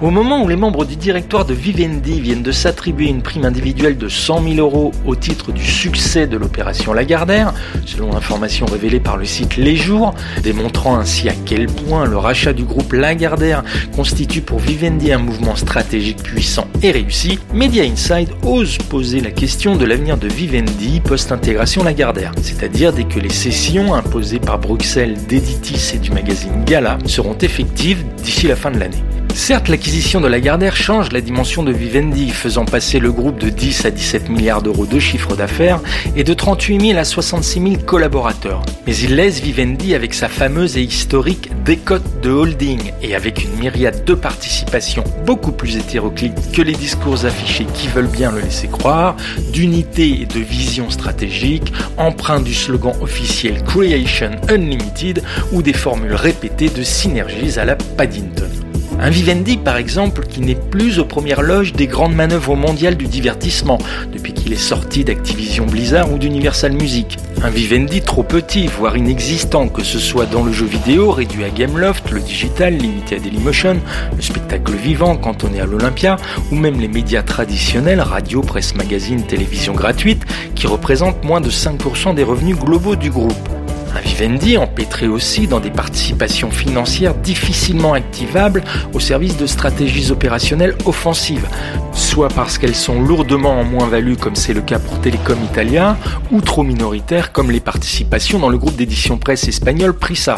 Au 0.00 0.10
moment 0.10 0.42
où 0.42 0.48
les 0.48 0.56
membres 0.56 0.86
du 0.86 0.96
directoire 0.96 1.44
de 1.44 1.52
Vivendi 1.52 2.20
viennent 2.20 2.42
de 2.42 2.50
s'attribuer 2.50 3.08
une 3.08 3.20
prime 3.20 3.44
individuelle 3.44 3.98
de 3.98 4.08
100 4.08 4.42
000 4.42 4.54
euros 4.56 4.90
au 5.04 5.14
titre 5.14 5.52
du 5.52 5.64
succès 5.64 6.26
de 6.26 6.36
l'opération 6.38 6.94
Lagardère, 6.94 7.52
selon 7.84 8.12
l'information 8.12 8.64
révélée 8.64 9.00
par 9.00 9.18
le 9.18 9.26
site 9.26 9.58
Les 9.58 9.76
Jours, 9.76 10.14
démontrant 10.42 10.96
ainsi 10.96 11.28
à 11.28 11.34
quel 11.44 11.66
point 11.66 12.06
le 12.06 12.16
rachat 12.16 12.54
du 12.54 12.64
groupe 12.64 12.94
Lagardère 12.94 13.62
constitue 13.94 14.40
pour 14.40 14.58
Vivendi 14.58 15.12
un 15.12 15.18
mouvement 15.18 15.56
stratégique 15.56 16.22
puissant 16.22 16.66
et 16.82 16.90
réussi, 16.90 17.38
Media 17.52 17.84
Inside 17.84 18.30
ose 18.44 18.78
poser 18.78 19.20
la 19.20 19.30
question 19.30 19.76
de 19.76 19.84
l'avenir 19.84 20.16
de 20.16 20.26
Vivendi 20.26 21.00
post-intégration 21.00 21.84
Lagardère, 21.84 22.32
c'est-à-dire 22.40 22.92
dès 22.92 23.04
que 23.04 23.20
les 23.20 23.30
cessions 23.30 23.94
imposées 23.94 24.40
par 24.40 24.58
Bruxelles 24.58 25.18
d'Editis 25.28 25.92
et 25.94 25.98
du 25.98 26.10
magazine 26.10 26.64
Gala 26.64 26.98
seront 27.06 27.36
effectives 27.38 28.04
d'ici 28.22 28.48
la 28.48 28.56
fin 28.56 28.70
de 28.70 28.78
l'année. 28.78 29.01
Certes, 29.34 29.68
l'acquisition 29.68 30.20
de 30.20 30.28
Lagardère 30.28 30.76
change 30.76 31.10
la 31.10 31.20
dimension 31.20 31.62
de 31.62 31.72
Vivendi, 31.72 32.30
faisant 32.30 32.64
passer 32.64 32.98
le 32.98 33.10
groupe 33.10 33.38
de 33.38 33.48
10 33.48 33.86
à 33.86 33.90
17 33.90 34.28
milliards 34.28 34.62
d'euros 34.62 34.86
de 34.86 34.98
chiffre 34.98 35.34
d'affaires 35.34 35.80
et 36.14 36.22
de 36.22 36.34
38 36.34 36.80
000 36.80 36.98
à 36.98 37.04
66 37.04 37.60
000 37.60 37.76
collaborateurs. 37.84 38.62
Mais 38.86 38.94
il 38.96 39.16
laisse 39.16 39.40
Vivendi 39.40 39.94
avec 39.94 40.14
sa 40.14 40.28
fameuse 40.28 40.76
et 40.76 40.82
historique 40.82 41.50
décote 41.64 42.20
de 42.20 42.30
holding 42.30 42.92
et 43.02 43.14
avec 43.14 43.42
une 43.42 43.58
myriade 43.58 44.04
de 44.04 44.14
participations 44.14 45.04
beaucoup 45.24 45.52
plus 45.52 45.76
hétéroclites 45.76 46.52
que 46.52 46.62
les 46.62 46.74
discours 46.74 47.24
affichés 47.24 47.66
qui 47.74 47.88
veulent 47.88 48.06
bien 48.06 48.30
le 48.32 48.40
laisser 48.40 48.68
croire, 48.68 49.16
d'unité 49.52 50.20
et 50.22 50.26
de 50.26 50.40
vision 50.40 50.90
stratégique, 50.90 51.72
empreint 51.96 52.40
du 52.40 52.54
slogan 52.54 52.94
officiel 53.00 53.62
Creation 53.64 54.32
Unlimited 54.48 55.22
ou 55.52 55.62
des 55.62 55.72
formules 55.72 56.14
répétées 56.14 56.68
de 56.68 56.82
synergies 56.82 57.58
à 57.58 57.64
la 57.64 57.76
Paddington. 57.76 58.51
Un 59.00 59.10
Vivendi, 59.10 59.56
par 59.56 59.76
exemple, 59.76 60.26
qui 60.26 60.40
n'est 60.40 60.54
plus 60.54 60.98
aux 60.98 61.04
premières 61.04 61.42
loges 61.42 61.72
des 61.72 61.86
grandes 61.86 62.14
manœuvres 62.14 62.54
mondiales 62.54 62.96
du 62.96 63.06
divertissement, 63.06 63.78
depuis 64.12 64.32
qu'il 64.32 64.52
est 64.52 64.56
sorti 64.56 65.04
d'Activision 65.04 65.66
Blizzard 65.66 66.12
ou 66.12 66.18
d'Universal 66.18 66.72
Music. 66.72 67.16
Un 67.42 67.50
Vivendi 67.50 68.00
trop 68.00 68.22
petit, 68.22 68.68
voire 68.68 68.96
inexistant, 68.96 69.68
que 69.68 69.82
ce 69.82 69.98
soit 69.98 70.26
dans 70.26 70.44
le 70.44 70.52
jeu 70.52 70.66
vidéo, 70.66 71.10
réduit 71.10 71.44
à 71.44 71.50
Gameloft, 71.50 72.10
le 72.10 72.20
digital, 72.20 72.76
limité 72.76 73.16
à 73.16 73.18
Dailymotion, 73.18 73.80
le 74.14 74.22
spectacle 74.22 74.72
vivant, 74.74 75.16
cantonné 75.16 75.60
à 75.60 75.66
l'Olympia, 75.66 76.16
ou 76.52 76.54
même 76.54 76.80
les 76.80 76.88
médias 76.88 77.22
traditionnels, 77.22 78.00
radio, 78.00 78.42
presse, 78.42 78.74
magazine, 78.74 79.24
télévision 79.24 79.72
gratuite, 79.72 80.24
qui 80.54 80.66
représentent 80.66 81.24
moins 81.24 81.40
de 81.40 81.50
5% 81.50 82.14
des 82.14 82.22
revenus 82.22 82.56
globaux 82.56 82.94
du 82.94 83.10
groupe. 83.10 83.61
Un 83.94 84.00
Vivendi 84.00 84.56
empêtré 84.56 85.06
aussi 85.06 85.46
dans 85.46 85.60
des 85.60 85.70
participations 85.70 86.50
financières 86.50 87.14
difficilement 87.14 87.92
activables 87.92 88.62
au 88.94 89.00
service 89.00 89.36
de 89.36 89.46
stratégies 89.46 90.10
opérationnelles 90.10 90.76
offensives, 90.86 91.46
soit 91.92 92.28
parce 92.28 92.56
qu'elles 92.56 92.74
sont 92.74 93.02
lourdement 93.02 93.60
en 93.60 93.64
moins-value 93.64 94.14
comme 94.16 94.36
c'est 94.36 94.54
le 94.54 94.62
cas 94.62 94.78
pour 94.78 95.00
Telecom 95.00 95.38
Italia, 95.44 95.96
ou 96.30 96.40
trop 96.40 96.62
minoritaires 96.62 97.32
comme 97.32 97.50
les 97.50 97.60
participations 97.60 98.38
dans 98.38 98.48
le 98.48 98.56
groupe 98.56 98.76
d'édition 98.76 99.18
presse 99.18 99.46
espagnol 99.48 99.92
Prisa, 99.92 100.36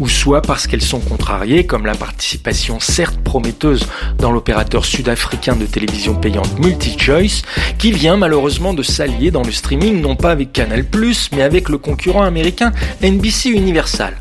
ou 0.00 0.08
soit 0.08 0.42
parce 0.42 0.66
qu'elles 0.66 0.82
sont 0.82 1.00
contrariées 1.00 1.64
comme 1.64 1.86
la 1.86 1.94
participation 1.94 2.80
certes 2.80 3.18
prometteuse 3.22 3.86
dans 4.18 4.32
l'opérateur 4.32 4.84
sud-africain 4.84 5.54
de 5.54 5.66
télévision 5.66 6.14
payante 6.14 6.58
MultiChoice, 6.58 7.42
qui 7.78 7.92
vient 7.92 8.16
malheureusement 8.16 8.74
de 8.74 8.82
s'allier 8.82 9.30
dans 9.30 9.42
le 9.42 9.52
streaming 9.52 10.00
non 10.00 10.16
pas 10.16 10.32
avec 10.32 10.52
Canal+, 10.52 10.84
mais 11.32 11.42
avec 11.42 11.68
le 11.68 11.78
concurrent 11.78 12.22
américain 12.22 12.72
NBC 13.02 13.50
Universal, 13.50 14.14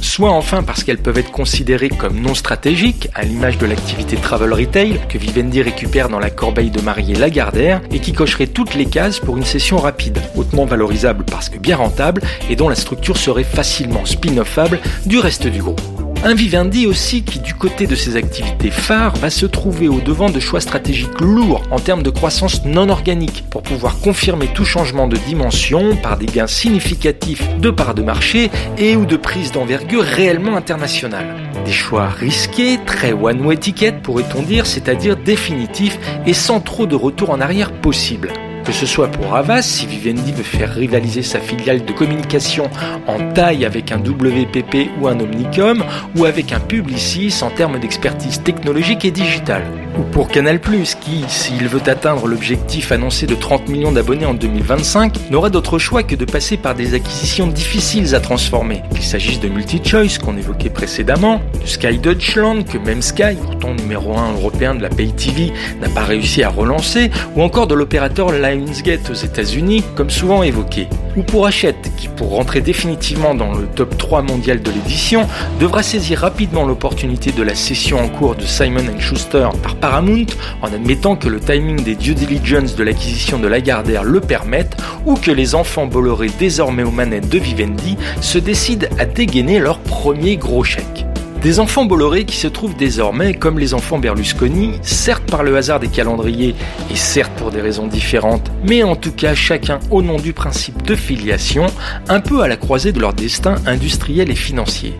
soit 0.00 0.30
enfin 0.30 0.62
parce 0.62 0.84
qu'elles 0.84 0.98
peuvent 0.98 1.18
être 1.18 1.30
considérées 1.30 1.88
comme 1.88 2.20
non 2.20 2.34
stratégiques, 2.34 3.08
à 3.14 3.24
l'image 3.24 3.58
de 3.58 3.66
l'activité 3.66 4.16
travel 4.16 4.52
retail 4.52 5.00
que 5.08 5.18
Vivendi 5.18 5.62
récupère 5.62 6.08
dans 6.08 6.18
la 6.18 6.30
corbeille 6.30 6.70
de 6.70 6.80
mariée 6.80 7.14
Lagardère 7.14 7.80
et 7.92 8.00
qui 8.00 8.12
cocherait 8.12 8.46
toutes 8.46 8.74
les 8.74 8.86
cases 8.86 9.20
pour 9.20 9.36
une 9.36 9.44
session 9.44 9.76
rapide, 9.76 10.20
hautement 10.36 10.64
valorisable 10.64 11.24
parce 11.24 11.48
que 11.48 11.58
bien 11.58 11.76
rentable 11.76 12.22
et 12.48 12.56
dont 12.56 12.68
la 12.68 12.76
structure 12.76 13.16
serait 13.16 13.44
facilement 13.44 14.04
spin-offable 14.04 14.78
du 15.06 15.18
reste 15.18 15.46
du 15.46 15.62
groupe. 15.62 15.99
Un 16.22 16.34
Vivendi 16.34 16.86
aussi 16.86 17.22
qui, 17.22 17.38
du 17.38 17.54
côté 17.54 17.86
de 17.86 17.94
ses 17.94 18.16
activités 18.16 18.70
phares, 18.70 19.16
va 19.16 19.30
se 19.30 19.46
trouver 19.46 19.88
au 19.88 20.00
devant 20.00 20.28
de 20.28 20.38
choix 20.38 20.60
stratégiques 20.60 21.18
lourds 21.18 21.62
en 21.70 21.78
termes 21.78 22.02
de 22.02 22.10
croissance 22.10 22.66
non 22.66 22.90
organique 22.90 23.44
pour 23.48 23.62
pouvoir 23.62 24.00
confirmer 24.00 24.48
tout 24.48 24.66
changement 24.66 25.08
de 25.08 25.16
dimension 25.16 25.96
par 25.96 26.18
des 26.18 26.26
gains 26.26 26.46
significatifs 26.46 27.42
de 27.58 27.70
parts 27.70 27.94
de 27.94 28.02
marché 28.02 28.50
et 28.76 28.96
ou 28.96 29.06
de 29.06 29.16
prise 29.16 29.50
d'envergure 29.50 30.02
réellement 30.02 30.58
internationale. 30.58 31.36
Des 31.64 31.72
choix 31.72 32.08
risqués, 32.08 32.78
très 32.84 33.12
one-way 33.12 33.56
ticket 33.56 33.92
pourrait-on 33.92 34.42
dire, 34.42 34.66
c'est-à-dire 34.66 35.16
définitifs 35.16 35.98
et 36.26 36.34
sans 36.34 36.60
trop 36.60 36.84
de 36.84 36.96
retour 36.96 37.30
en 37.30 37.40
arrière 37.40 37.72
possible. 37.72 38.30
Que 38.64 38.72
ce 38.72 38.86
soit 38.86 39.08
pour 39.08 39.34
Havas, 39.34 39.62
si 39.62 39.86
Vivendi 39.86 40.32
veut 40.32 40.42
faire 40.42 40.72
rivaliser 40.72 41.22
sa 41.22 41.40
filiale 41.40 41.84
de 41.84 41.92
communication 41.92 42.70
en 43.06 43.32
taille 43.32 43.64
avec 43.64 43.90
un 43.90 43.98
WPP 43.98 44.90
ou 45.00 45.08
un 45.08 45.18
Omnicom, 45.18 45.84
ou 46.16 46.24
avec 46.24 46.52
un 46.52 46.60
Publicis 46.60 47.34
en 47.42 47.50
termes 47.50 47.78
d'expertise 47.78 48.42
technologique 48.42 49.04
et 49.04 49.10
digitale. 49.10 49.64
Ou 50.00 50.02
pour 50.02 50.28
Canal+, 50.28 50.60
qui, 50.60 51.24
s'il 51.28 51.68
veut 51.68 51.82
atteindre 51.84 52.26
l'objectif 52.26 52.90
annoncé 52.90 53.26
de 53.26 53.34
30 53.34 53.68
millions 53.68 53.92
d'abonnés 53.92 54.24
en 54.24 54.32
2025, 54.32 55.30
n'aura 55.30 55.50
d'autre 55.50 55.78
choix 55.78 56.02
que 56.02 56.14
de 56.14 56.24
passer 56.24 56.56
par 56.56 56.74
des 56.74 56.94
acquisitions 56.94 57.46
difficiles 57.46 58.14
à 58.14 58.20
transformer, 58.20 58.80
qu'il 58.94 59.02
s'agisse 59.02 59.40
de 59.40 59.48
MultiChoice 59.48 60.18
qu'on 60.18 60.38
évoquait 60.38 60.70
précédemment, 60.70 61.42
de 61.60 61.66
Sky 61.66 61.98
Deutschland 61.98 62.62
que 62.64 62.78
même 62.78 63.02
Sky, 63.02 63.36
pourtant 63.44 63.74
numéro 63.74 64.16
1 64.16 64.36
européen 64.36 64.74
de 64.74 64.80
la 64.80 64.88
Pay 64.88 65.12
TV, 65.12 65.52
n'a 65.82 65.90
pas 65.90 66.04
réussi 66.04 66.42
à 66.42 66.48
relancer, 66.48 67.10
ou 67.36 67.42
encore 67.42 67.66
de 67.66 67.74
l'opérateur 67.74 68.32
Lionsgate 68.32 69.10
aux 69.10 69.14
États-Unis, 69.14 69.84
comme 69.96 70.08
souvent 70.08 70.42
évoqué. 70.42 70.88
Ou 71.16 71.22
pour 71.22 71.46
Hachette, 71.46 71.90
qui 71.96 72.06
pour 72.08 72.30
rentrer 72.30 72.60
définitivement 72.60 73.34
dans 73.34 73.52
le 73.52 73.66
top 73.66 73.98
3 73.98 74.22
mondial 74.22 74.62
de 74.62 74.70
l'édition, 74.70 75.26
devra 75.58 75.82
saisir 75.82 76.20
rapidement 76.20 76.64
l'opportunité 76.64 77.32
de 77.32 77.42
la 77.42 77.56
cession 77.56 77.98
en 77.98 78.08
cours 78.08 78.36
de 78.36 78.44
Simon 78.44 78.98
Schuster 78.98 79.48
par 79.62 79.74
Paramount, 79.76 80.26
en 80.62 80.68
admettant 80.68 81.16
que 81.16 81.28
le 81.28 81.40
timing 81.40 81.82
des 81.82 81.96
due 81.96 82.14
diligence 82.14 82.76
de 82.76 82.84
l'acquisition 82.84 83.40
de 83.40 83.48
Lagardère 83.48 84.04
le 84.04 84.20
permette, 84.20 84.76
ou 85.04 85.14
que 85.14 85.32
les 85.32 85.56
enfants 85.56 85.86
Bolloré 85.86 86.28
désormais 86.38 86.84
aux 86.84 86.92
manettes 86.92 87.28
de 87.28 87.38
Vivendi 87.38 87.96
se 88.20 88.38
décident 88.38 88.86
à 88.98 89.04
dégainer 89.04 89.58
leur 89.58 89.80
premier 89.80 90.36
gros 90.36 90.62
chèque. 90.62 91.09
Des 91.42 91.58
enfants 91.58 91.86
Bolloré 91.86 92.26
qui 92.26 92.36
se 92.36 92.48
trouvent 92.48 92.76
désormais, 92.76 93.32
comme 93.32 93.58
les 93.58 93.72
enfants 93.72 93.98
Berlusconi, 93.98 94.78
certes 94.82 95.30
par 95.30 95.42
le 95.42 95.56
hasard 95.56 95.80
des 95.80 95.88
calendriers 95.88 96.54
et 96.90 96.96
certes 96.96 97.32
pour 97.38 97.50
des 97.50 97.62
raisons 97.62 97.86
différentes, 97.86 98.52
mais 98.68 98.82
en 98.82 98.94
tout 98.94 99.12
cas 99.12 99.34
chacun 99.34 99.80
au 99.90 100.02
nom 100.02 100.18
du 100.18 100.34
principe 100.34 100.82
de 100.82 100.94
filiation, 100.94 101.66
un 102.10 102.20
peu 102.20 102.42
à 102.42 102.48
la 102.48 102.58
croisée 102.58 102.92
de 102.92 103.00
leur 103.00 103.14
destin 103.14 103.54
industriel 103.64 104.30
et 104.30 104.34
financier. 104.34 104.92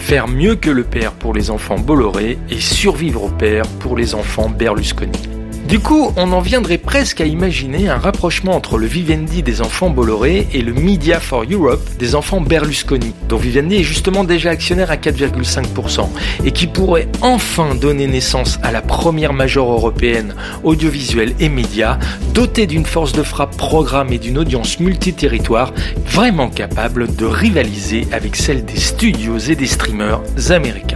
Faire 0.00 0.26
mieux 0.26 0.56
que 0.56 0.70
le 0.70 0.82
père 0.82 1.12
pour 1.12 1.34
les 1.34 1.52
enfants 1.52 1.78
Bolloré 1.78 2.36
et 2.50 2.60
survivre 2.60 3.22
au 3.22 3.28
père 3.28 3.64
pour 3.78 3.96
les 3.96 4.16
enfants 4.16 4.48
Berlusconi. 4.48 5.35
Du 5.68 5.80
coup, 5.80 6.12
on 6.16 6.30
en 6.30 6.40
viendrait 6.40 6.78
presque 6.78 7.20
à 7.20 7.24
imaginer 7.24 7.88
un 7.88 7.98
rapprochement 7.98 8.54
entre 8.54 8.78
le 8.78 8.86
Vivendi 8.86 9.42
des 9.42 9.62
enfants 9.62 9.90
Bolloré 9.90 10.46
et 10.52 10.62
le 10.62 10.72
Media 10.72 11.18
for 11.18 11.42
Europe 11.50 11.82
des 11.98 12.14
enfants 12.14 12.40
Berlusconi, 12.40 13.12
dont 13.28 13.36
Vivendi 13.36 13.76
est 13.76 13.82
justement 13.82 14.22
déjà 14.22 14.50
actionnaire 14.50 14.92
à 14.92 14.96
4,5%, 14.96 16.08
et 16.44 16.52
qui 16.52 16.68
pourrait 16.68 17.08
enfin 17.20 17.74
donner 17.74 18.06
naissance 18.06 18.60
à 18.62 18.70
la 18.70 18.80
première 18.80 19.32
major 19.32 19.72
européenne 19.72 20.36
audiovisuelle 20.62 21.34
et 21.40 21.48
média, 21.48 21.98
dotée 22.32 22.68
d'une 22.68 22.86
force 22.86 23.12
de 23.12 23.24
frappe 23.24 23.56
programme 23.56 24.12
et 24.12 24.18
d'une 24.18 24.38
audience 24.38 24.78
multiterritoire 24.78 25.74
vraiment 26.06 26.48
capable 26.48 27.12
de 27.16 27.24
rivaliser 27.26 28.06
avec 28.12 28.36
celle 28.36 28.64
des 28.64 28.78
studios 28.78 29.38
et 29.38 29.56
des 29.56 29.66
streamers 29.66 30.20
américains. 30.50 30.95